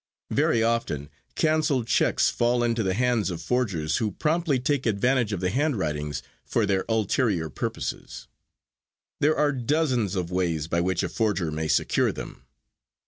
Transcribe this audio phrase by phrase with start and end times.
[0.31, 5.41] Very often cancelled checks fall into the hands of forgers who promptly take advantage of
[5.41, 8.27] the handwritings for their ulterior purposes.
[9.19, 12.45] There are dozens of ways by which a forger may secure them.